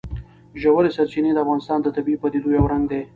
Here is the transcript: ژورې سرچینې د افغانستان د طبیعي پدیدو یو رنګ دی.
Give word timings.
ژورې 0.61 0.89
سرچینې 0.95 1.31
د 1.33 1.37
افغانستان 1.43 1.79
د 1.81 1.87
طبیعي 1.95 2.17
پدیدو 2.21 2.49
یو 2.57 2.69
رنګ 2.73 2.83
دی. 2.91 3.01